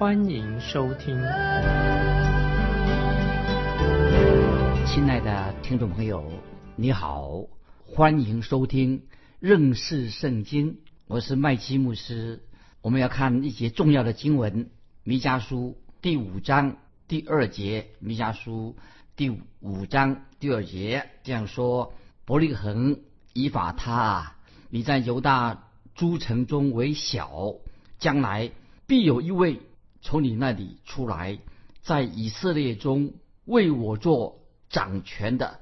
[0.00, 1.14] 欢迎收听。
[4.86, 6.24] 亲爱的听众朋友，
[6.74, 7.44] 你好，
[7.84, 9.02] 欢迎收听
[9.40, 10.78] 认识圣经。
[11.06, 12.42] 我是麦基牧师，
[12.80, 14.64] 我们要看一节重要的经文
[15.04, 18.76] 《弥迦书》第五章第二节，《弥迦书》
[19.16, 19.28] 第
[19.60, 21.92] 五章第二节这样说
[22.24, 23.00] ：“伯利恒
[23.34, 24.36] 以法他，
[24.70, 27.56] 你在犹大诸城中为小，
[27.98, 28.50] 将来
[28.86, 29.60] 必有一位
[30.00, 31.38] 从你那里出来，
[31.82, 35.60] 在以色列中为我做掌权的。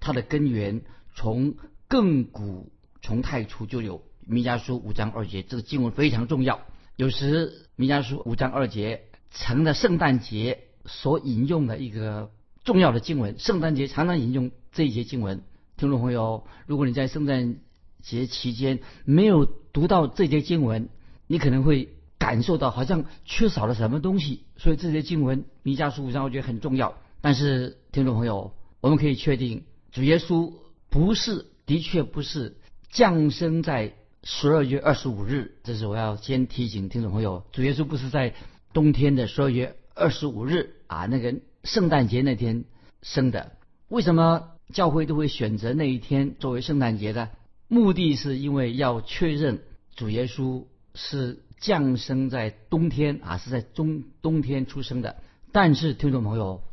[0.00, 0.82] 他的根源
[1.14, 1.54] 从
[1.88, 6.60] 亘古从太初就有。”弥迦书五章二节，这个经文非常重要。
[6.94, 12.30] 有时弥迦书五章二节成了圣诞节所引用的一个
[12.62, 13.38] 重要的经文。
[13.40, 15.42] 圣诞节常常引用这一节经文。
[15.76, 17.56] 听众朋友，如果你在圣诞
[18.02, 20.90] 节期间没有读到这节经文，
[21.26, 21.88] 你可能会
[22.20, 24.44] 感受到好像缺少了什么东西。
[24.56, 26.94] 所以这些经文弥迦书五章我觉得很重要。
[27.20, 30.52] 但是听众朋友，我们可以确定，主耶稣
[30.88, 32.56] 不是，的确不是
[32.88, 33.94] 降生在。
[34.22, 38.34] 十二月二十五日，这是我要先提醒听众朋友，主耶稣不是在
[38.74, 42.66] 冬天的十二月二十五日啊，那个圣诞节那天
[43.00, 43.52] 生的。
[43.88, 47.30] 为什么教会都会选择那一天作为圣诞节的？
[47.66, 49.62] 目的是因为要确认
[49.96, 55.18] 主耶稣是降生在冬天啊，是在冬冬天出生的。
[55.52, 56.64] 但是听众朋友，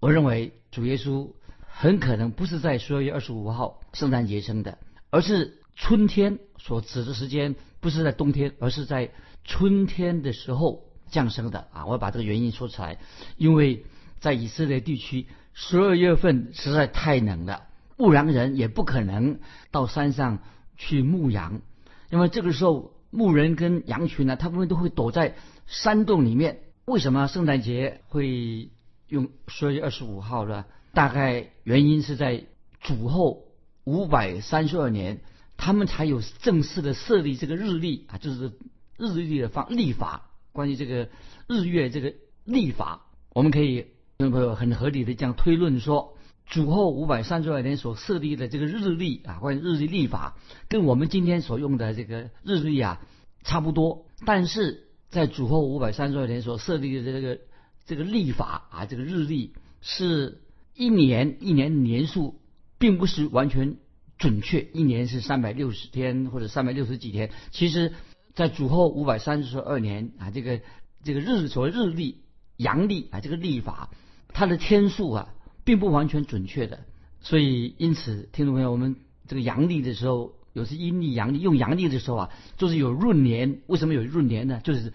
[0.00, 1.32] 我认为主耶稣
[1.66, 4.78] 很可能不是在十二月二十五号圣诞节生的，
[5.10, 5.58] 而是。
[5.78, 9.10] 春天所指的时间不是在冬天，而是在
[9.44, 11.84] 春天的时候降生的啊！
[11.84, 12.98] 我要把这个原因说出来，
[13.36, 13.84] 因为
[14.18, 17.64] 在以色列地区，十二月份实在太冷了，
[17.98, 19.38] 牧羊人也不可能
[19.70, 20.38] 到山上
[20.78, 21.60] 去牧羊，
[22.08, 25.34] 因为这个时候牧人跟羊群呢，他们都会躲在
[25.66, 26.60] 山洞里面。
[26.84, 28.70] 为什么圣诞节会
[29.08, 30.64] 用十二月二十五号呢？
[30.92, 32.44] 大概原因是在
[32.80, 33.44] 主后
[33.84, 35.20] 五百三十二年。
[35.58, 38.52] 他们才有正式的设立这个日历啊，就是
[38.98, 40.30] 日历的方历法。
[40.52, 41.08] 关于这个
[41.48, 42.12] 日月这个
[42.44, 43.86] 历法，我们可以
[44.18, 46.15] 朋友很合理的这样推论说，
[46.46, 50.36] 主后五百三十二年所设立的这个日历啊，关于日历历法，
[50.68, 53.00] 跟我们今天所用的这个日历啊
[53.44, 54.06] 差不多。
[54.24, 57.38] 但是在主后五百三十二年所设立的这个
[57.84, 60.40] 这个历法啊，这个日历是
[60.74, 62.40] 一年一年年数，
[62.78, 63.76] 并不是完全。
[64.18, 67.92] 准确一年是三百六十天或者三百六十几天，其实，
[68.34, 70.62] 在主后五百三十二年啊，这个
[71.04, 72.22] 这个日所谓日历
[72.56, 73.90] 阳历啊，这个历法
[74.28, 75.34] 它的天数啊，
[75.66, 76.84] 并不完全准确的，
[77.20, 78.94] 所以因此听众朋友，我们
[79.26, 83.62] 这个阳历的时候，有时阴历阳历用阳历的时候啊，就是有闰年。
[83.66, 84.60] 为什么有闰年呢？
[84.62, 84.92] 就是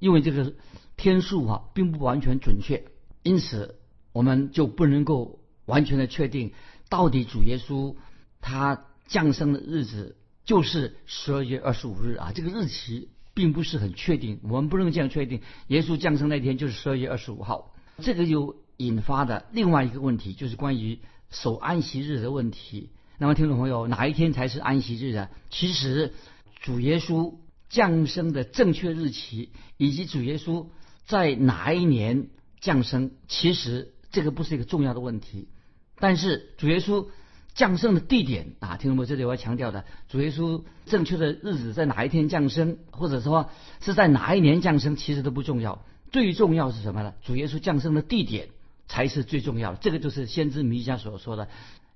[0.00, 0.54] 因为这个
[0.96, 2.82] 天数啊，并不完全准确，
[3.22, 3.76] 因此
[4.12, 6.52] 我们就不能够完全的确定
[6.88, 7.94] 到底主耶稣。
[8.40, 15.42] 他降生的日子就是十二月二十五日啊，这个日期并不是很确定，我们不能这样确定。
[15.68, 21.00] 耶稣降生那天就是十二月二十五号，这个有引发的另外一个问题，就是关于
[21.30, 22.88] 守安息日的问题。
[23.18, 25.30] 那么，听众朋友，哪一天才是安息日啊？
[25.50, 26.14] 其实，
[26.60, 27.34] 主耶稣
[27.68, 30.66] 降生的正确日期，以及主耶稣
[31.04, 32.28] 在哪一年
[32.60, 35.48] 降生，其实这个不是一个重要的问题。
[35.96, 37.06] 但是，主耶稣。
[37.54, 43.50] 降生的地点啊，听众朋友，这里我要强调的，主耶稣正确的日子在哪一天降生，或者说
[43.80, 45.84] 是在哪一年降生，其实都不重要。
[46.12, 47.14] 最重要是什么呢？
[47.24, 48.50] 主耶稣降生的地点
[48.88, 49.78] 才是最重要的。
[49.80, 51.48] 这个就是先知弥迦所说的，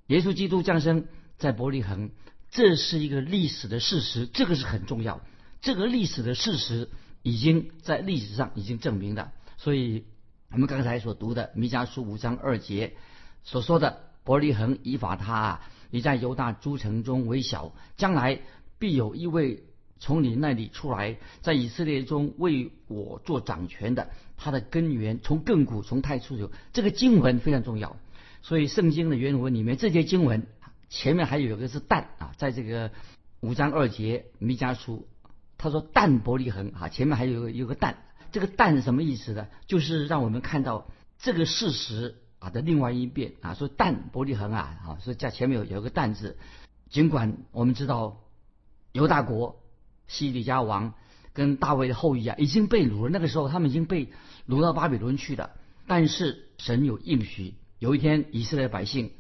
[0.07, 1.07] 耶稣基督降生
[1.39, 2.11] 在伯利恒，
[2.51, 5.21] 这是一个历史的事实，这个是很重要。
[5.61, 6.89] 这个历史的事实
[7.23, 9.33] 已经在历史上已经证明了。
[9.57, 10.05] 所以
[10.53, 12.95] 我们刚才所读的弥迦书五章二节
[13.43, 14.13] 所说的。
[14.25, 15.61] 伯利恒以法他啊，
[15.91, 18.39] 你在犹大诸城中为小，将来
[18.79, 19.65] 必有一位
[19.99, 24.11] 从你那里出来，在以色列中为我做掌权的。
[24.43, 26.51] 他的根源从亘古从太初有。
[26.73, 27.97] 这个经文非常重要，
[28.43, 30.49] 所以圣经的原文里面这些经文
[30.91, 32.91] 前面还有一个是但啊，在这个
[33.39, 35.07] 五章二节弥迦书，
[35.59, 37.99] 他说但伯利恒啊，前面还有个有个但，
[38.33, 39.47] 这个但是什么意思呢？
[39.69, 40.89] 就是让我们看到
[41.21, 46.37] 这个事实啊的另外一边啊，说但伯利恒啊，啊，所以在前面有有个但字。
[46.91, 48.21] 尽管我们知道
[48.93, 49.63] 犹大国
[50.09, 50.93] 西底家王
[51.33, 54.09] 跟大卫的后裔啊已经被掳了，那个时候他们已经被
[54.49, 55.51] 掳到巴比伦去了，
[55.87, 59.11] 但是神有应许，有一天以色列百姓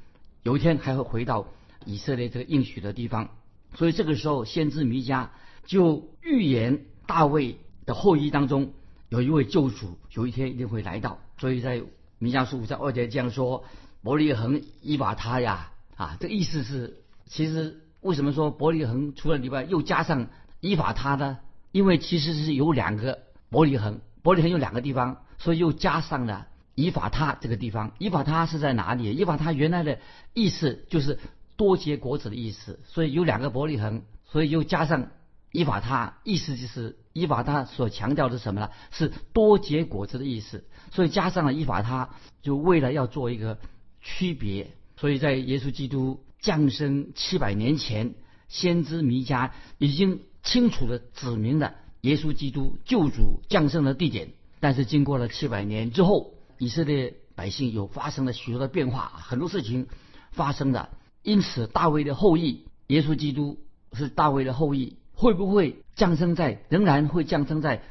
[0.42, 1.46] 有一天还会回到
[1.84, 3.30] 以色列这个应许的地方，
[3.74, 5.28] 所以这个时候先知弥迦
[5.64, 8.72] 就预言大卫的后裔当中
[9.08, 11.82] 有一位救主，有一天一定会来到，所以在
[12.18, 13.64] 弥迦书五章二节这样说：
[14.02, 16.98] 伯利恒伊把他呀，啊，这意思是。
[17.26, 20.28] 其实为什么说伯利恒除了以外又加上
[20.60, 21.38] 伊法他呢？
[21.72, 23.18] 因为其实是有两个
[23.50, 26.46] 伯利恒，伯利恒有两个地方，所以又加上了
[26.76, 27.92] 以法他这个地方。
[27.98, 29.12] 以法他是在哪里？
[29.12, 29.98] 以法他原来的
[30.34, 31.18] 意思就是
[31.56, 35.08] 多结果子的意思，所以有两个伯利恒，所以又加上
[35.50, 38.70] 以法他，意思就是以法他所强调的什么呢？
[38.92, 42.10] 是多结果子的意思，所以加上了以法他，
[42.42, 43.58] 就为了要做一个
[44.00, 46.22] 区别，所以在耶稣基督。
[46.42, 48.14] 降生七百年前，
[48.48, 54.30] 先知弥迦已经清楚的指明了耶稣基督救主降生的地点。
[54.60, 59.88] 但是经过了七百年之后，以色列百姓又发生了许多的变化，很多事情
[60.30, 60.90] 发生了。
[61.22, 63.58] 因此，大卫的后裔耶稣基督
[63.92, 67.82] 是大卫的后裔，会不会降生在仍然会降生在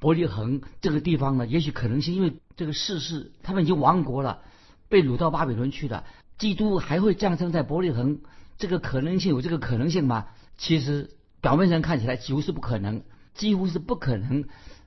[0.00, 1.46] 伯利恒这个地方呢？
[1.46, 4.42] 也许可能性，因为这个世事他们已经亡国了，
[4.88, 6.04] 被掳到巴比伦去了。
[6.38, 8.20] 基督还会降生在伯利恒，
[8.56, 10.28] 这个可能性有这个可能性吗？
[10.56, 11.10] 其实
[11.40, 13.02] 表面上看起来几乎是不可能，
[13.34, 14.44] 几乎是不可能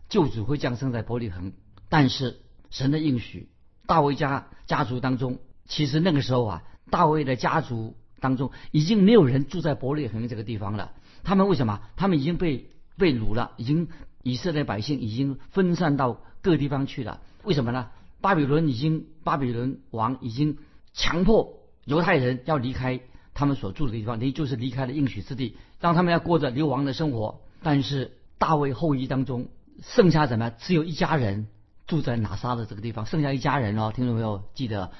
[0.09, 1.53] 救主会降生在伯利恒。
[1.89, 2.39] 但是
[2.69, 3.49] 神的应许，
[3.85, 10.91] 大卫家家族当中，其实那个时候啊，大卫的家族当中已经没有人住在伯利恒这个地方了。
[11.23, 11.81] 他们为什么？
[11.95, 13.87] 他们已经被被掳了，已经
[14.21, 17.21] 以色列百姓已经分散到各地方去了。
[17.43, 17.89] 为什么呢？
[18.21, 20.57] 巴比伦已经巴比伦王已经。
[20.95, 22.99] 强迫犹太人要离开
[23.33, 27.41] 他们所住的地方，离就是离开了应许之地，让他们要过着流亡的生活。
[27.61, 29.49] 但是大卫后裔当中
[29.81, 30.49] 剩下什么？
[30.49, 31.47] 只有一家人
[31.87, 34.91] 住在拿撒的这个地方，剩下一家人哦，听众朋友记得，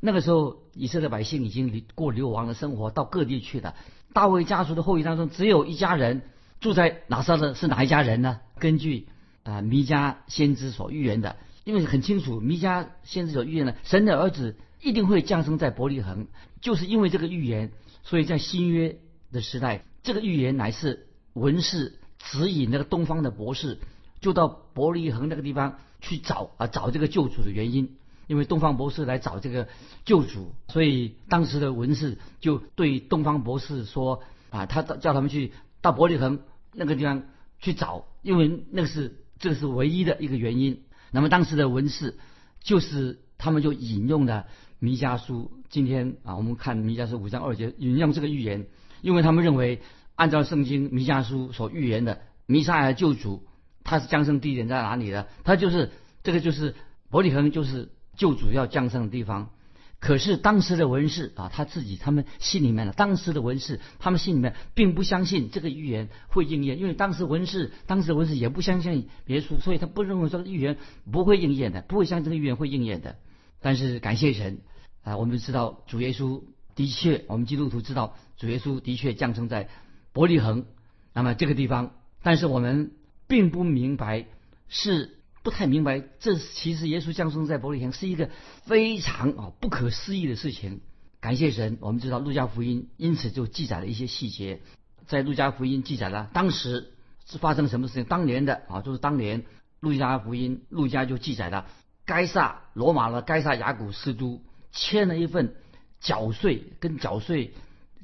[0.00, 3.76] 那个时候以色列百姓已经离过流亡的生活，到各地去了。
[4.12, 6.22] 大卫家族的后裔当中只有一家人
[6.58, 8.40] 住在拿撒的，是哪一家人呢？
[8.58, 9.06] 根据
[9.44, 14.56] 啊弥迦先知所预言的，因为很清楚，弥迦先知所预言的神的儿子。
[14.84, 16.26] 一定会降生在伯利恒，
[16.60, 17.70] 就是因为这个预言，
[18.02, 18.98] 所以在新约
[19.30, 23.78] 的时代，这个预言乃是文士指引那个东方的博士，
[24.20, 27.96] 就到伯利恒那个地方去找啊找这个救主的原因。
[28.28, 29.68] 因为东方博士来找这个
[30.04, 36.40] 救主，所以当时的文士就对东方博士说啊，他叫他们去到伯利恒
[36.72, 37.24] 那个地方
[37.60, 40.82] 去找，因为那个是这是唯一的一个原因。
[41.10, 42.16] 那么当时的文士
[42.60, 44.46] 就是他们就引用了。
[44.78, 48.66] 弥迦书今天啊，我们看弥迦书五章二节引用这个预言，
[49.02, 49.82] 因为他们认为
[50.14, 53.44] 按照圣经弥迦书所预言的弥撒亚救主，
[53.84, 55.26] 他是降生地点在哪里呢？
[55.44, 55.90] 他就是
[56.22, 56.74] 这个就是
[57.10, 59.50] 伯利恒，就是救主要降生的地方。
[59.98, 70.76] 可是当时的文士啊，他自己他们心里面的当时的文士，他们心里面并不相信这个预言会应验，因为当时文士当时文士也不相信耶稣，所以他不认为这个预言
[71.10, 73.16] 不会应验的，不会相信这个预言会应验的。
[73.60, 74.60] 但是感谢神。
[75.04, 79.68] 啊，我们知道主耶稣的确，我们基督徒知道主耶稣的确降生在
[80.12, 80.64] 伯利恒，
[81.12, 82.92] 那么这个地方，但是我们
[83.26, 84.26] 并不明白，
[84.68, 88.30] 是不太明白，这其实耶稣降生在伯利恒是一个
[88.64, 90.80] 非常啊不可思议的事情。
[91.20, 94.60] 感谢神，我们知道路加福音因此就记载了一些细节，
[95.06, 96.92] 在路加福音记载了当时
[97.26, 99.44] 是发生什么事情，当年的啊，就是当年
[99.80, 101.66] 路加福音路加就记载了
[102.04, 104.42] 该萨罗马的该萨雅古斯都。
[104.74, 105.54] 签了一份
[106.02, 107.54] 缴税跟缴税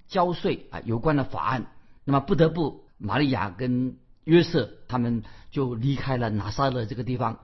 [0.07, 1.67] 交税啊有关的法案，
[2.05, 7.40] 那么不得不玛利亚跟约瑟他们就离开了拿撒勒这个地方。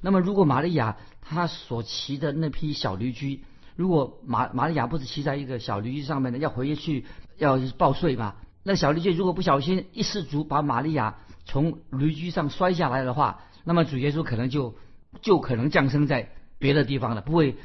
[0.00, 3.44] 那么如果玛利亚她所骑的那匹小驴驹，
[3.76, 7.04] 如果玛玛利亚不是骑在一个小驴驹上面的，要回去
[7.36, 8.36] 要报税嘛？
[8.62, 14.74] 那小驴驹如果不小心一失足把玛利亚从驴驹上摔下来的话，那么主耶稣可能就
[15.20, 17.56] 就可能降生在别的地方了，不会。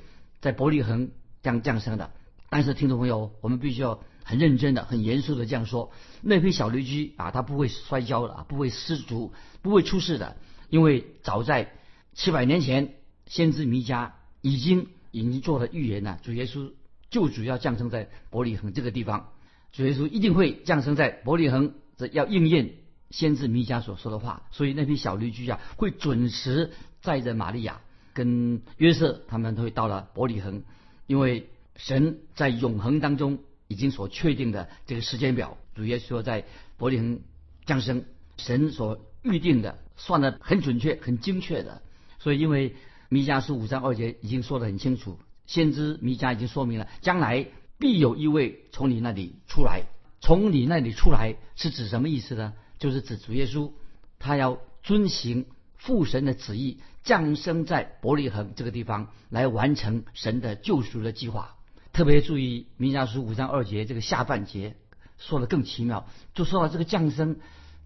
[0.41, 2.11] 在伯利恒降降生的，
[2.53, 5.91] 但是听众朋友，我们必须要很认真的、很严肃的这样说：
[6.21, 9.33] 那匹小驴驹啊，它不会摔跤的，不会失足，
[9.63, 10.37] 不会出事的，
[10.69, 11.71] 因为早在
[12.13, 12.93] 七百年前，
[13.25, 16.19] 先知弥迦已经已经做了预言了。
[16.21, 16.71] 主耶稣
[17.09, 19.29] 就主要降生在伯利恒这个地方，
[19.71, 22.75] 主耶稣一定会降生在伯利恒，这要应验
[23.09, 27.81] 先知弥迦所说的话，所以那批小驴驹啊会准时载着玛利亚
[28.13, 30.61] 跟约瑟他们会到了伯利恒，
[31.07, 36.45] 因为神在永恒当中已经所确定的这个时间表，主耶稣在
[36.77, 37.21] 伯利恒
[37.65, 38.05] 降生，
[38.37, 41.81] 神所预定的算的很准确、很精确的。
[42.19, 42.75] 所以因为
[43.09, 47.47] 弥迦书五章二节已经说得很清楚，先知弥迦已经说明了，将来
[47.79, 49.83] 必有一位从你那里出来。
[50.21, 52.53] 从你那里出来是指什么意思呢？
[52.79, 53.71] 就是指主耶稣，
[54.19, 61.57] 他要遵行父神的旨意，降生在伯利恒这个地方，来完成神的救赎的计划。
[61.93, 64.75] 特别注意弥迦书五章二节这个下半节
[65.19, 67.37] 说的更奇妙，就说到这个降生，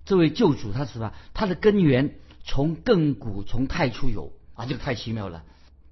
[0.06, 1.14] 这位救主他是什么？
[1.34, 5.44] 他的根源从亘古从太初有啊，这个太奇妙了。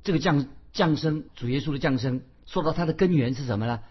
[0.01, 3.81] 这个降降生主耶稣的降生，说到他的根源是什么呢？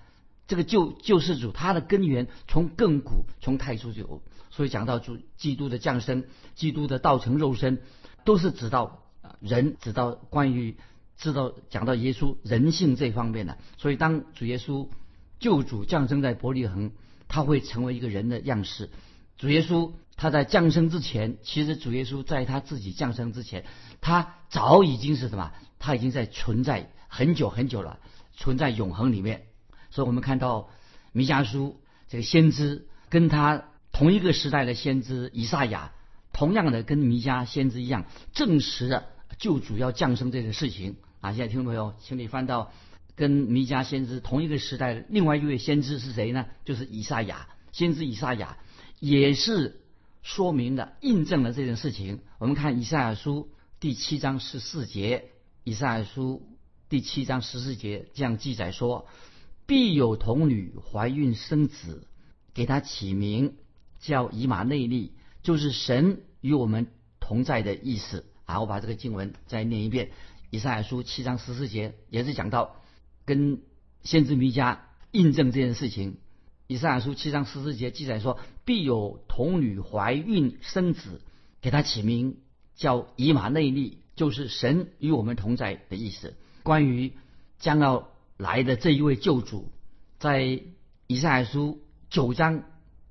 [0.49, 7.83] 这个救救世主，他的根源从亘古从太初就有，所以讲到主基督的降生，基督的道成肉身，
[8.25, 9.03] 都是指到
[9.41, 10.79] 人，指到关于
[11.17, 13.59] 知道讲到耶稣人性这方面的。
[13.77, 14.89] 所以当主耶稣
[15.39, 16.93] 救主降生在伯利恒，
[17.29, 18.91] 他会成为一个人的样式。
[19.37, 23.65] 主耶稣他在降生之前，其实主耶稣在他自己降生之前，
[24.01, 25.53] 他早已经是什么？
[25.79, 27.99] 他已经在存在很久很久了，
[28.37, 29.47] 存在永恒里面。
[29.91, 30.71] 所以我们看到
[31.13, 35.93] 弥迦书这个先知跟他同一个时代的先知以赛亚，
[36.33, 39.05] 同样的跟弥迦先知一样，证实了
[39.39, 41.33] 救主要降生这件事情啊！
[41.33, 42.73] 现在听众朋友，请你翻到
[43.17, 46.47] 跟弥迦先知同一个时代的另外一位先知是谁呢？
[46.65, 48.59] 就是以赛亚先知以赛亚，
[49.01, 49.81] 也是
[50.23, 52.21] 说明了印证了这件事情。
[52.39, 53.51] 我们看以赛亚书
[53.81, 55.31] 第七章十四节，
[55.65, 56.43] 以赛亚书
[56.89, 59.07] 第七章十四节这样记载说。
[59.67, 62.07] 必有童女怀孕生子，
[62.53, 63.55] 给他起名
[63.99, 66.89] 叫以马内利，就是神与我们
[67.19, 68.61] 同在的意思啊！
[68.61, 70.07] 我把这个经文再念一遍，
[70.51, 72.77] 《以赛亚书》七章十四节也是讲到
[73.25, 73.61] 跟
[74.03, 74.79] 先知弥迦
[75.11, 76.13] 印证这件事情。
[76.67, 81.21] 《以赛亚书》七章十四节记载说，必有童女怀孕生子，
[81.61, 82.39] 给他起名
[82.75, 86.35] 叫以马内利，就是神与我们同在的意思。
[86.63, 87.13] 关于
[87.59, 88.09] 将要。
[88.37, 89.71] 来的这一位救主，
[90.19, 90.61] 在
[91.07, 91.79] 以赛亚书
[92.11, 92.65] 九章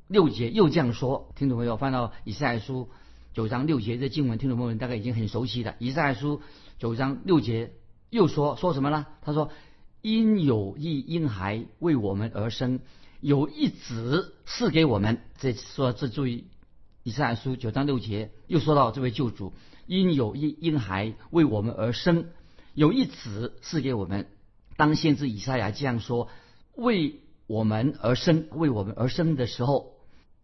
[0.09, 1.31] 六节又这样说。
[1.37, 2.89] 听众朋友翻到以赛亚书
[3.33, 5.73] 九章六节这经文，听众朋友们大概已经很熟悉了。
[5.79, 6.43] 以赛亚书
[6.77, 7.73] 九章六节
[8.11, 9.07] 又说说什么呢？
[9.23, 9.49] 他说
[10.03, 12.79] ：“因有一婴孩为我们而生，
[13.21, 16.45] 有一子赐给我们。”这说这注意，
[17.01, 19.53] 以赛亚书九章六节又说到这位救主，
[19.87, 22.27] 因有一婴孩为我们而生，
[22.75, 24.27] 有一子赐给我们。
[24.77, 26.29] 当先知以赛亚这样说
[26.77, 29.92] “为我们而生，为我们而生”的时候，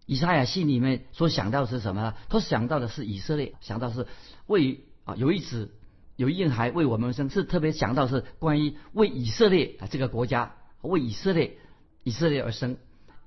[0.09, 2.15] 以赛亚心里面所想到的是什么呢？
[2.29, 4.07] 他想到的是以色列，想到是
[4.47, 5.71] 为啊有一子
[6.15, 11.57] 有一婴孩为我们生，是特别想到是关于为以色列啊这个国家为以色列
[12.03, 12.77] 以色列而生，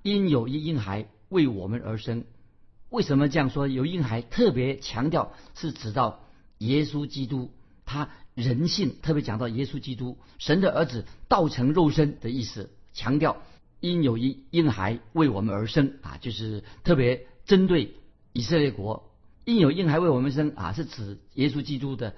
[0.03, 2.25] 因有一婴孩为我们而生。
[2.91, 3.69] 为什么这样说？
[3.69, 6.25] 有婴孩特别强调是指到
[6.59, 7.53] 耶稣基督。
[7.87, 13.37] 他人性特别讲到耶稣基督神的儿子道成肉身的意思，强调
[13.83, 17.97] 因有一婴孩为我们而生啊，就是特别针对
[18.33, 19.11] 以色列国
[19.45, 22.15] 因有婴孩为我们生啊，是指耶稣基督的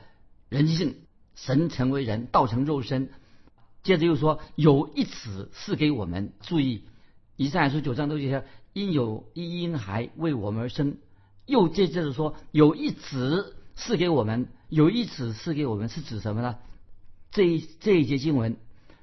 [0.49, 0.95] 人性，
[1.35, 3.09] 神成为人道成肉身。
[3.83, 6.85] 接着又说有一子赐给我们，注意
[7.37, 8.45] 以赛亚书九章都节
[8.75, 10.99] 因有一婴孩为我们而生，
[11.47, 14.47] 又接着说有一子赐给我们。
[14.71, 16.57] 有一子赐给我们是指什么呢？
[17.31, 18.57] 这一这一节经文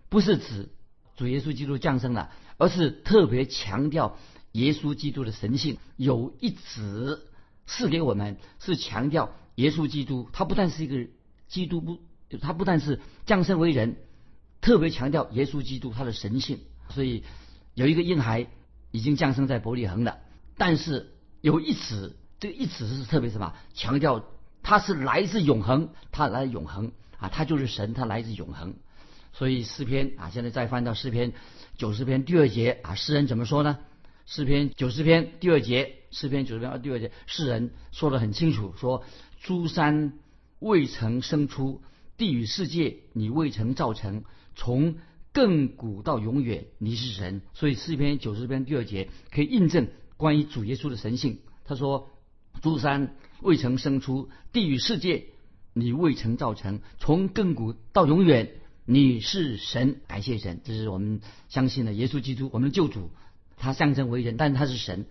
[0.09, 0.69] 不是指
[1.15, 2.29] 主耶稣基督降生了，
[2.61, 4.19] 而是特别强调
[4.51, 5.79] 耶稣基督的神性。
[5.97, 7.27] 有一子
[7.65, 11.09] 赐给我们，是强调耶稣基督，他不但是一个
[11.47, 11.97] 基督不，
[12.39, 13.95] 他不但是降生为人，
[14.61, 16.59] 特别强调耶稣基督他的神性。
[16.89, 17.23] 所以
[17.73, 18.45] 有一个婴孩
[18.91, 20.19] 已经降生在伯利恒了，
[20.55, 23.55] 但是有一子，这个一子是特别什么？
[23.73, 24.23] 强调。
[24.63, 28.75] 他是来自永恒，他来永恒啊，他就是神，他来自永恒。
[29.33, 31.33] 所以诗篇啊，现在再翻到诗篇
[31.77, 33.79] 九十篇第二节啊，诗人怎么说呢？
[34.25, 39.03] 诗篇九十篇第二节，诗篇九十篇第二节，诗人说的很清楚，说
[39.41, 40.13] 诸山
[40.59, 41.81] 未曾生出，
[42.17, 44.23] 地与世界你未曾造成，
[44.55, 44.95] 从
[45.33, 47.41] 亘古到永远你是神。
[47.53, 51.39] 所以诗篇九十篇第二节可以印证关于主耶稣的神性。
[51.65, 52.09] 他说
[52.61, 53.15] 诸山。
[53.43, 55.25] 未曾生出地与世界，
[55.73, 56.79] 你未曾造成。
[56.99, 58.51] 从亘古到永远，
[58.85, 60.01] 你是神。
[60.07, 63.11] 感谢神，这是我们相信的耶稣基督，我们的救主。
[63.57, 65.05] 他象征为人，但是他是神。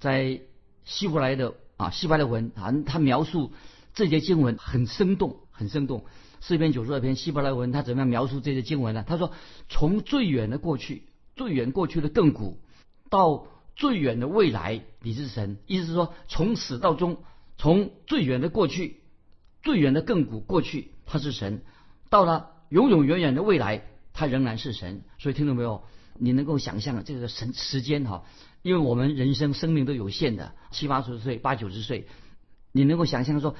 [0.00, 0.40] 在
[0.84, 3.52] 希伯来的啊希伯来文啊，他描述
[3.94, 6.04] 这节经文很生动，很生动。
[6.40, 9.04] 四篇九十二篇希伯来文，他怎么样描述这些经文呢？
[9.06, 9.32] 他说，
[9.68, 11.04] 从最远的过去，
[11.36, 12.58] 最远过去的亘古，
[13.08, 13.46] 到
[13.76, 15.58] 最远的未来，你是神。
[15.66, 17.18] 意思是说，从始到终，
[17.56, 19.00] 从最远的过去，
[19.62, 21.60] 最远的亘古过去，他是神；
[22.10, 25.02] 到了永永远远的未来，他仍然是神。
[25.18, 25.84] 所以听懂没有？
[26.18, 28.24] 你能够想象这个神时间哈？
[28.62, 32.06] 因为我们人生生命都有限的，七八十岁、八九十岁，
[32.72, 33.56] 你能够想象说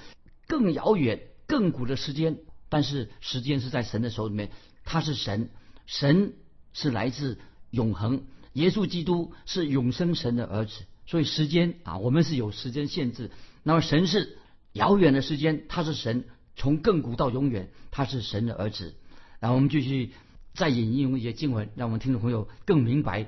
[0.47, 2.39] 更遥远、亘古的时间。
[2.71, 4.51] 但是时间是在神的手里面，
[4.85, 5.51] 他是神，
[5.87, 6.33] 神
[6.73, 7.39] 是来自
[7.71, 13.31] 永恒，耶稣基督是永生神的儿子，所以时间啊，我们是有时间限制。
[13.63, 14.39] 那么神是
[14.73, 16.25] 遥远的时间，他是神，
[16.57, 18.95] 从亘古到永远，他是神的儿子。
[19.41, 20.13] 然后我们继续
[20.55, 23.27] 再引用一些经文，让我们听众朋友更明白，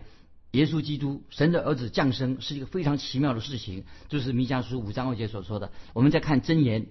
[0.52, 5.72] 耶稣基督神的儿子降生是一个非常奇妙的事情，就是弥迦书五章二节所说的。
[5.92, 6.86] 我们再看箴言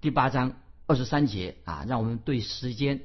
[0.00, 0.56] 第八章。
[0.90, 3.02] 二十三节啊，让我们对时间、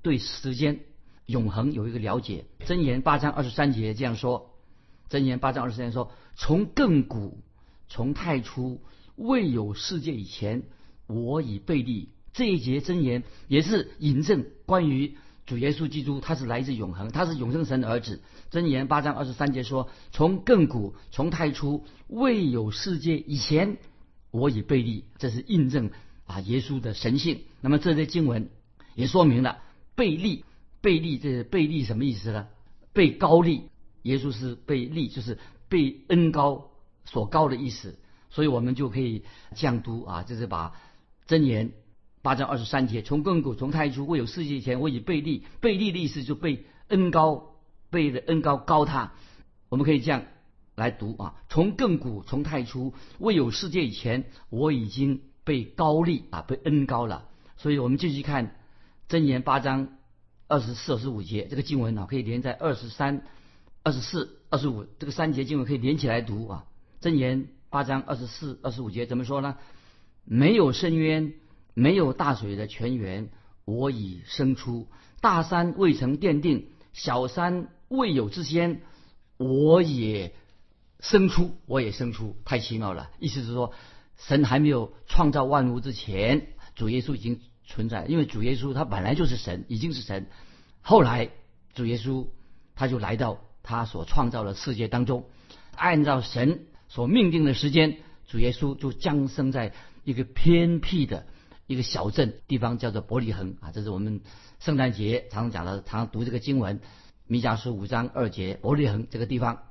[0.00, 0.80] 对时间
[1.26, 2.46] 永恒有一个了解。
[2.64, 4.54] 箴言八章二十三节这样说：
[5.10, 7.42] 箴言八章二十三节说，从亘古，
[7.86, 8.80] 从太初，
[9.14, 10.62] 未有世界以前，
[11.06, 12.08] 我已被立。
[12.32, 15.16] 这一节箴言也是引证关于
[15.46, 18.20] 主耶稣基督，他是来自永恒，他是永生神的儿子。
[18.50, 23.78] 箴言八章二十三节说，从亘古，从太初，未有世界以前，
[24.30, 25.04] 我已被立。
[25.18, 25.90] 这是印证。
[26.28, 27.44] 啊，耶稣的神性。
[27.62, 28.50] 那么这些经文
[28.94, 29.62] 也说明了
[29.94, 30.44] 被立，
[30.82, 32.48] 被立这被立什么意思呢？
[32.92, 33.70] 被高立，
[34.02, 35.38] 耶稣是被立，就是
[35.70, 36.70] 被恩高
[37.06, 37.98] 所高的意思。
[38.28, 40.74] 所以我们就可以降读啊，就是把
[41.26, 41.72] 箴言
[42.28, 45.44] 八章二十三节，从亘古从太初未有世界以前，我已背立。
[45.60, 47.54] 背立的意思就被恩高，
[47.88, 49.12] 被的恩高高他。
[49.70, 50.24] 我们可以这样
[50.74, 55.22] 来读啊，从亘古从太初未有世界以前，我已经。
[55.42, 57.24] 被高立啊，被恩高了，
[57.56, 58.54] 所以我们继续看
[59.08, 59.88] 箴言八章
[60.46, 63.22] 二十四、二十五节这个经文啊，可以连在二十三、
[63.82, 66.66] 二十四、二十五这个三节经文可以连起来读啊。
[67.00, 69.56] 箴言八章二十四、二十五节怎么说呢？
[70.26, 71.32] 没有深渊，
[71.78, 73.28] 没有大水的泉源，
[73.64, 74.88] 我已生出；
[75.20, 78.82] 大山未曾奠定，小山未有之先，
[79.36, 80.34] 我也
[81.00, 83.10] 生出，我也生出，太奇妙了。
[83.18, 83.72] 意思是说。
[84.20, 88.04] 神还没有创造万物之前，主耶稣已经存在。
[88.06, 90.26] 因为主耶稣他本来就是神，已经是神。
[90.80, 91.30] 后来
[91.72, 92.26] 主耶稣
[92.74, 95.26] 他就来到他所创造的世界当中，
[95.76, 101.24] 按照神所命定的时间，主耶稣就降生在一个偏僻的
[101.68, 103.70] 一个小镇地方，叫做伯利恒啊。
[103.70, 104.22] 这是我们
[104.58, 106.80] 圣诞节常常讲的，常常读这个经文，
[107.28, 109.62] 弥迦书五章二节，伯利恒这个地方。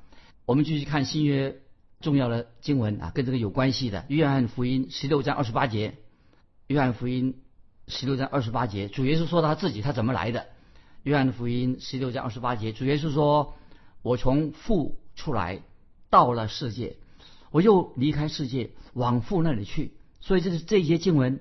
[0.45, 1.59] 我们继续看新约。
[1.99, 4.05] 重要的经文啊，跟这个有关系的。
[4.07, 5.95] 约翰福音十六章二十八节，
[6.67, 7.41] 约翰福音
[7.87, 10.45] 十六章二十八节，主耶稣说他自己他怎么来的？
[11.01, 13.55] 约翰福音十六章二十八节，主耶稣说
[14.03, 15.63] ：“我从父出来，
[16.11, 16.97] 到了世界，
[17.49, 21.39] 我又离开世界，往父那里去。”所以这是这一节经文，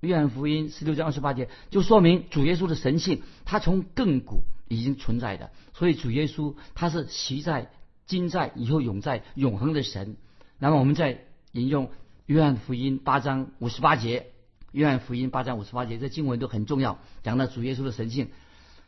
[0.00, 5.50] 约翰福音十六章二十八节，就说明主耶稣的神性，他从亘古已经存在的。
[5.74, 7.70] 所以主耶稣他是习在。
[8.06, 10.16] 今在以后永在永恒的神，
[10.58, 11.90] 那么我们再引用
[12.24, 14.28] 约翰福音八章五十八节，
[14.72, 18.30] 约翰福音八章五十八节，这经文都很重要，讲到主耶稣的神性。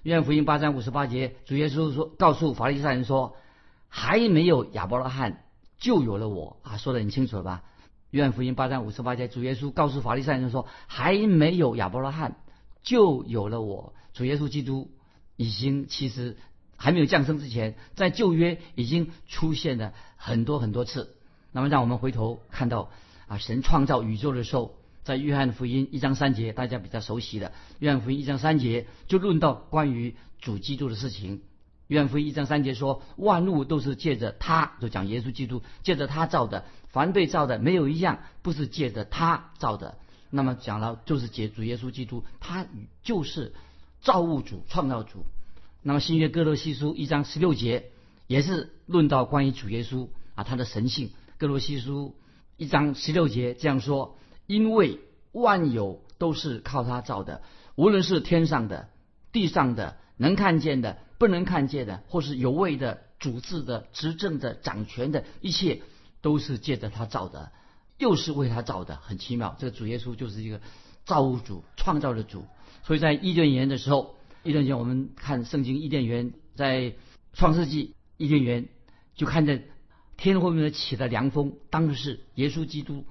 [0.04, 3.36] 约翰福音八章五十八节，主耶稣说，告诉法利赛人说，
[3.90, 5.44] 还没有亚伯拉罕
[5.76, 7.62] 就有了我啊，说的很清楚了吧？
[8.10, 12.36] 约翰福音八章五十八节，主耶稣告诉法利赛人说，还没有亚伯拉罕
[12.82, 14.90] 就有了我，主耶稣基督
[15.36, 16.36] 已经其实。
[16.82, 21.14] 还没有降生之前，在旧约已经出现了很多很多次。
[21.52, 22.88] 那么，让我们回头看到
[23.26, 31.42] 啊，神创造宇宙的时候，在约翰福音一章三节，大家比较熟悉的约翰福音一章三节，就论到关于主基督的事情。
[31.90, 39.98] 约翰福音一章三节说，万物都是借着他，就讲耶稣基督借着他造的，凡被造的没有一样不是借着他造的。
[40.30, 42.64] 那么讲了就是借主耶稣基督，他
[43.02, 43.52] 就是
[44.00, 45.24] 造物主、创造主。
[45.82, 47.86] 那么新约哥罗西书一章十六节
[48.28, 51.10] 也是论到关于主耶稣啊他的神性。
[51.38, 52.14] 哥罗西书
[52.56, 55.00] 一章十六节这样说：因为
[55.32, 57.42] 万有都是靠他造的，
[57.74, 58.90] 无论是天上的、
[59.32, 65.80] 地上的、能看见的、不能看见的，或是有位的、主治的、执政的、掌权的，一切
[66.20, 67.50] 都是借着他造的，
[67.98, 69.56] 又是为他造的，很奇妙。
[69.58, 70.60] 这个主耶稣就是一个
[71.04, 72.44] 造物主、创造的主。
[72.84, 74.14] 所以在伊甸园的时候。
[74.42, 76.94] 伊甸园，我们看圣经伊甸园，在
[77.34, 78.68] 创世纪伊甸园
[79.14, 79.68] 就看见
[80.16, 83.04] 天后面起了凉风，当时耶稣基督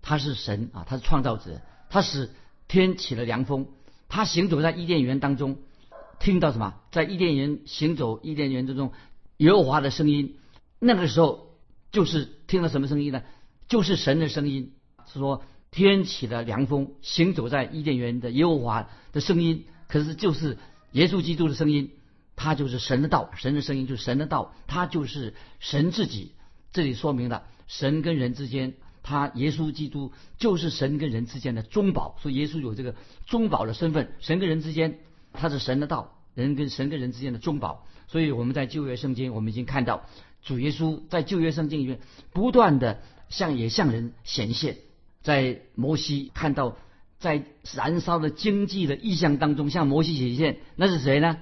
[0.00, 2.30] 他是神啊，他是创造者，他使
[2.68, 3.66] 天起了凉风，
[4.08, 5.58] 他行走在伊甸园当中，
[6.18, 6.74] 听到什么？
[6.90, 8.92] 在伊甸园行走，伊甸园之中，
[9.38, 10.36] 耶和华的声音，
[10.78, 11.56] 那个时候
[11.92, 13.22] 就是听了什么声音呢？
[13.68, 14.72] 就是神的声音，
[15.12, 20.58] 是说天起了凉风，行走在伊甸园的耶和华的声音，可是就是
[20.92, 21.90] 耶稣基督的声音，
[22.34, 26.32] 他就是神的道，神的声音就是神的道，他就是神自己。
[26.72, 32.94] 这里说明了神跟人之间，他耶稣基督就是神跟人之间的中保，所以耶稣有这个
[33.26, 34.12] 中保的身份。
[34.20, 35.00] 神跟人之间，
[35.36, 37.86] 他是神的道，人跟神跟人之间的中保。
[38.08, 40.06] 所以我们在旧约圣经，我们已经看到
[40.42, 42.00] 主耶稣在旧约圣经里面
[42.32, 43.02] 不断的。
[43.28, 44.76] 向也向人显现，
[45.20, 46.76] 在摩西看到
[47.18, 47.42] 在
[47.74, 51.38] 燃烧的经济的意象当中，向摩西显现，那是谁呢？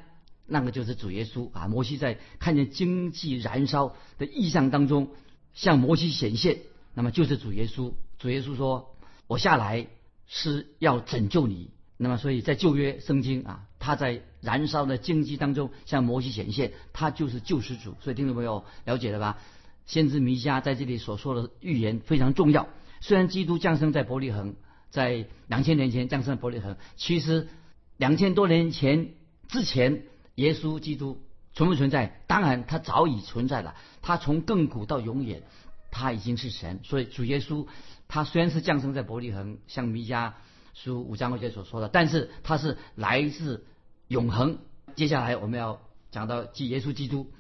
[0.47, 1.69] 那个就是主耶稣啊！
[1.69, 5.11] 摩西在看见经济燃烧的意象当中，
[5.53, 6.61] 向摩西显现，
[6.95, 7.93] 那么就是主耶稣。
[8.19, 8.97] 主耶稣说
[9.29, 9.87] ：“我下来
[10.27, 17.95] 是要拯救你。”那么，所以在旧约圣经啊，他在燃烧的经济当中向摩西显现，他就是救世主。
[18.01, 19.39] 所以听众朋友了解了吧？
[19.87, 22.69] 先知弥迦在这里所说的预言非常重要。
[23.01, 24.57] 虽然基督降生在伯利恒，
[24.91, 27.49] 在两千年前降生在伯利恒，其实
[27.97, 29.11] 两千多年前
[29.49, 30.03] 之前，
[30.35, 31.21] 耶稣基督
[31.53, 32.21] 存不存在？
[32.27, 33.75] 当然，他早已存在了。
[34.03, 35.43] 他从亘古到永远，
[35.91, 36.81] 他已经是神。
[36.83, 37.67] 所以主耶稣
[38.09, 40.33] 他虽然是降生在伯利恒，像弥迦
[40.75, 43.65] 书五章二节所说的，但是他是来自
[44.09, 44.59] 永恒。
[44.97, 47.31] 接下来我们要讲到，即耶稣基督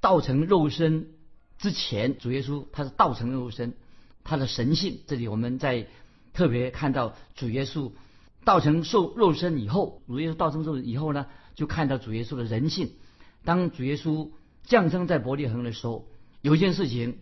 [0.00, 1.10] 道成肉身。
[1.58, 3.74] 之前主耶稣他是道成肉身，
[4.22, 5.88] 他的神性这里我们在
[6.32, 7.90] 特别看到主耶稣
[8.44, 12.92] 道成受肉身以后，主耶稣道成肉以后呢，就看到主耶稣的人性。
[13.44, 14.30] 当主耶稣
[14.62, 16.08] 降生在伯利恒的时候，
[16.42, 17.18] 有一件事情，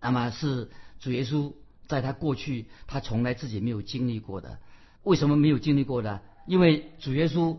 [0.00, 1.52] 那么是主耶稣
[1.88, 4.60] 在他过去他从来自己没有经历过的。
[5.02, 6.20] 为什么没有经历过呢？
[6.46, 7.58] 因为主耶稣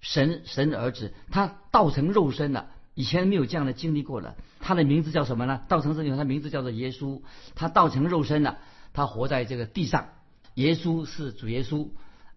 [0.00, 2.70] 神神的儿子，他道成肉身了。
[2.94, 5.62] 以前没有这样的经历过的，他的名字叫什么呢？
[5.68, 7.22] 道成肉身，他名字叫做耶稣。
[7.54, 8.58] 他道成肉身了，
[8.92, 10.08] 他活在这个地上。
[10.54, 11.88] 耶稣是主耶稣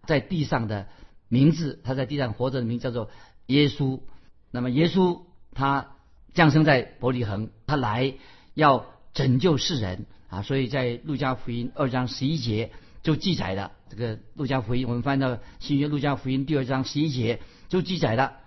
[0.06, 0.86] 在地上的
[1.28, 3.10] 名字，他在地上活着的名字叫做
[3.46, 4.00] 耶稣。
[4.50, 5.88] 那么耶稣他
[6.32, 8.14] 降生在伯利恒，他来
[8.54, 10.42] 要拯救世人啊！
[10.42, 12.70] 所以在路加福音二章十一节
[13.02, 18.38] 就记载了这个路加福音，我们翻到新约路加福音第二章十一节就记载了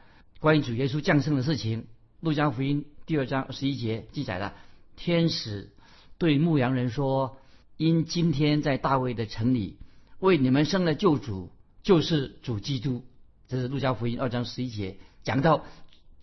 [0.41, 1.88] 关于主耶稣降生的事情。
[2.19, 4.55] 路加福音第二章十一节记载了，
[4.97, 5.69] 天使
[6.17, 7.38] 对牧羊人说
[7.77, 9.77] ：“因今天在大卫的城里
[10.19, 11.49] 为你们生了救主，
[11.81, 13.05] 就是主基督。”
[13.47, 15.63] 这是路加福音二章十一节讲到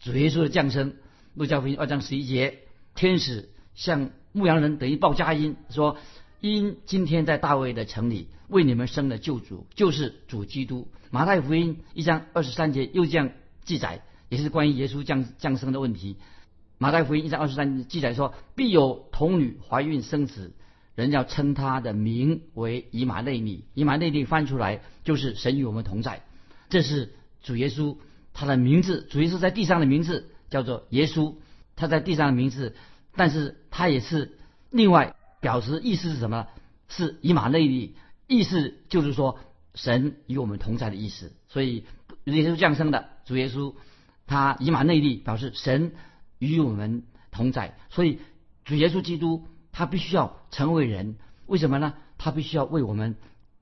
[0.00, 0.96] 主耶稣的降生。
[1.32, 2.58] 路加福音二章十一节，
[2.94, 5.96] 天使向牧羊人等于报佳音说
[6.52, 13.30] ：“因今天在大卫的城里为你们生了救主，就是主基督。”马太福音一章二十三节又这样
[13.64, 14.02] 记载。
[14.30, 16.16] 也是关于耶稣降降生的问题。
[16.78, 20.52] 马太福音一章二十三记载说：“必有童女怀孕生子，
[20.96, 23.64] 人要称他的名为以马内利。
[23.74, 26.24] 以马内利翻出来就是神与我们同在。
[26.68, 27.96] 这是主耶稣
[28.32, 29.06] 他的名字。
[29.08, 31.36] 主耶稣在地上的名字叫做耶稣，
[31.76, 32.74] 他在地上的名字，
[33.14, 34.36] 但是他也是
[34.70, 36.48] 另外表示意思是什么？
[36.88, 37.94] 是以马内利，
[38.26, 39.38] 意思就是说
[39.74, 41.32] 神与我们同在的意思。
[41.48, 41.84] 所以
[42.24, 43.74] 耶稣降生的主耶稣。
[44.26, 45.92] 他以马内利表示神
[46.38, 48.20] 与我们同在，所以
[48.64, 51.92] 主耶稣基督他必须要成为人，为什么呢？
[52.16, 53.16] 他必须要为我们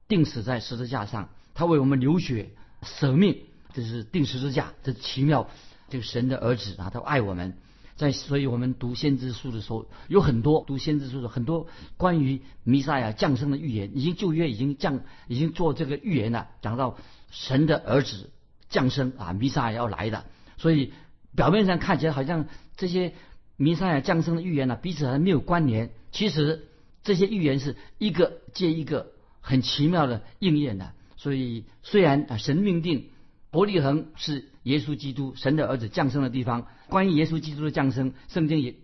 [0.06, 3.40] 钉死在十字架上，他为我们流血舍命，
[3.74, 5.50] 这是钉十字架，这奇妙，
[5.88, 7.58] 这个神的儿子啊，他爱我们，
[7.96, 16.96] 在所以我们读先知书的时候，有很多读先知书的很多关于弥赛亚降生的预言，已经旧约已经降已经做这个预言了，讲到
[17.30, 18.30] 神的儿子
[18.68, 20.24] 降生啊，弥赛亚要来的。
[20.56, 20.92] 所以
[21.36, 23.14] 表面上看起来好像这些
[23.56, 25.90] 弥赛亚降生的预言呢，彼此还没有关联。
[26.10, 26.68] 其实
[27.02, 30.92] 这些预言是一个接一个很奇妙的应验的。
[31.16, 33.10] 所以虽然啊神命定
[33.50, 38.76] 伯利恒是耶稣基督神的儿子降生的地方，关于耶稣基督的降生，圣经也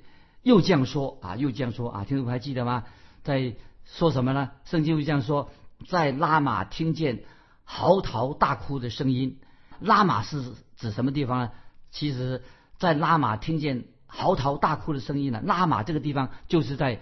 [0.43, 2.85] 又这样说啊，又这样说啊，听众还记得吗？
[3.23, 4.51] 在说什么呢？
[4.65, 5.51] 圣经又这样说，
[5.89, 7.25] 在拉玛听见
[7.65, 9.39] 嚎啕大哭的声音。
[9.81, 10.43] 拉玛是
[10.77, 11.51] 指什么地方呢？
[11.91, 12.43] 其实，
[12.79, 15.41] 在拉玛听见嚎啕大哭的声音呢。
[15.45, 17.01] 拉玛这个地方就是在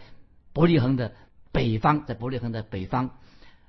[0.52, 1.14] 伯利恒的
[1.52, 3.10] 北方，在伯利恒的北方。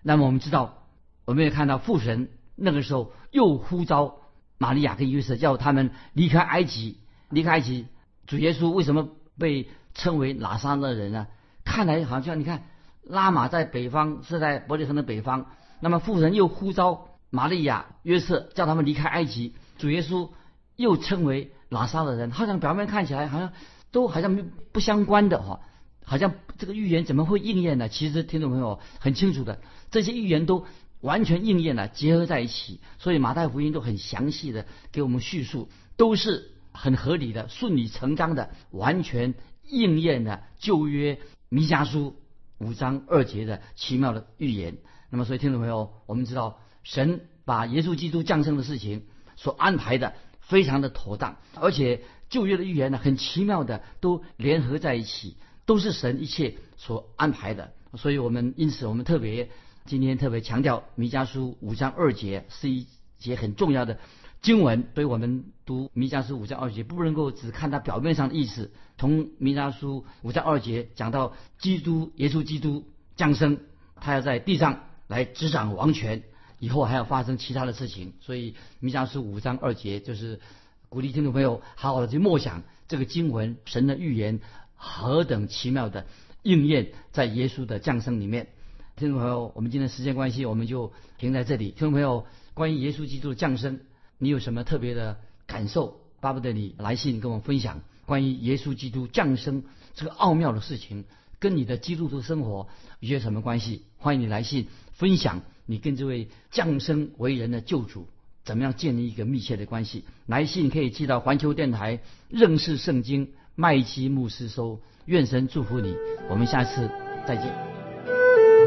[0.03, 0.83] 那么我们知道，
[1.25, 4.17] 我们也看到父神那个时候又呼召
[4.57, 6.97] 玛利亚跟约瑟，叫他们离开埃及，
[7.29, 7.87] 离开埃及。
[8.25, 11.27] 主耶稣为什么被称为拿撒勒人呢？
[11.63, 12.63] 看来好像你看
[13.03, 15.47] 拉玛在北方，是在伯利恒的北方。
[15.79, 19.53] 那么富人又呼召玛利亚、约瑟，叫他们离开埃及。
[19.77, 20.29] 主耶稣
[20.75, 23.51] 又称为拿撒勒人，好像表面看起来好像
[23.91, 25.59] 都好像不相关的哈，
[26.03, 27.89] 好像这个预言怎么会应验呢？
[27.89, 29.59] 其实听众朋友很清楚的，
[29.91, 30.65] 这些预言都
[31.07, 32.81] 完全应验了，结合在一起。
[32.99, 41.17] 所以马太福音都很详细的给我们叙述，都是很合理的、顺理成章的，完全应验了旧约
[41.47, 42.17] 弥迦书
[42.57, 44.77] 五章二节的奇妙的预言。
[45.09, 49.05] 那么，所以听众朋友，我们知道神把耶稣基督降生的事情
[49.37, 57.71] 所安排的非常的妥当，而且旧约的预言呢，很奇妙的都联合在一起，都是神一切所安排的。
[57.95, 59.49] 所以我们因此我们特别
[59.87, 62.85] 今天特别强调弥迦书五章二节是一
[63.17, 63.97] 节很重要的
[64.41, 68.71] 经文，所以我们读弥迦书五章二节不能够只看它表面上的意思。
[68.97, 73.59] 从弥迦书五章二节讲到基督耶稣基督降生，
[73.95, 74.83] 他要在地上。
[75.07, 76.23] 来执掌王权，
[76.59, 80.41] 以后还要发生其他的事情，所以弥迦书五章二节就是
[80.89, 84.41] 鼓励听众朋友好好的去默想这个经文，神的预言
[84.75, 86.07] 何等奇妙的
[86.43, 88.49] 应验在耶稣的降生里面。
[88.97, 91.69] 听众朋友，我们今天时间关系，我们就停在这里。
[91.69, 93.79] 听众朋友，关于耶稣基督的降生，
[94.17, 95.99] 你有什么特别的感受？
[96.19, 101.05] 巴不得你来信跟我们分享关于耶稣基督降生这个奥妙的事情，
[101.37, 103.83] 跟你的基督徒生活有些什么关系？
[103.99, 104.67] 欢迎你来信。
[104.93, 108.07] 分享你跟这位降生为人的救主
[108.45, 110.05] 怎么样建立一个密切的关系？
[110.25, 114.81] 来信可以寄到环球电台认识圣经麦基牧师收。
[115.05, 115.95] 愿神祝福你，
[116.31, 116.89] 我们下次
[117.27, 117.76] 再见。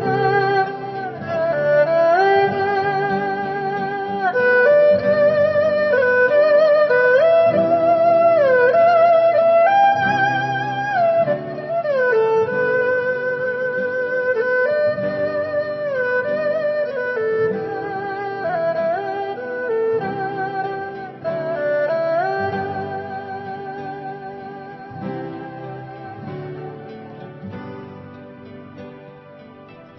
[0.01, 0.30] Father.